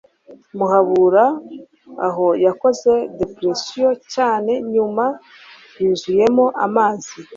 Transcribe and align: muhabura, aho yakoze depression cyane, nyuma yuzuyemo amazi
muhabura, 0.57 1.25
aho 2.07 2.25
yakoze 2.45 2.91
depression 3.19 3.91
cyane, 4.13 4.51
nyuma 4.73 5.05
yuzuyemo 5.81 6.45
amazi 6.65 7.17